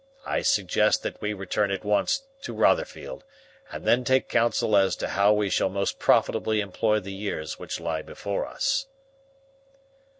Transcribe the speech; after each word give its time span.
I 0.25 0.41
suggest 0.41 1.03
that 1.03 1.21
we 1.21 1.31
return 1.31 1.69
at 1.69 1.83
once 1.85 2.23
to 2.41 2.53
Rotherfield 2.55 3.23
and 3.71 3.85
then 3.85 4.03
take 4.03 4.29
counsel 4.29 4.75
as 4.75 4.95
to 4.95 5.09
how 5.09 5.31
we 5.31 5.47
shall 5.51 5.69
most 5.69 5.99
profitably 5.99 6.59
employ 6.59 6.99
the 6.99 7.13
years 7.13 7.59
which 7.59 7.79
lie 7.79 8.01
before 8.01 8.47
us." 8.47 8.87